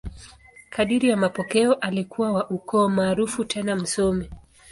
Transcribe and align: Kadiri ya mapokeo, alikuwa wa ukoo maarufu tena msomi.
Kadiri 0.69 1.09
ya 1.09 1.17
mapokeo, 1.17 1.73
alikuwa 1.73 2.31
wa 2.31 2.49
ukoo 2.49 2.89
maarufu 2.89 3.45
tena 3.45 3.75
msomi. 3.75 4.29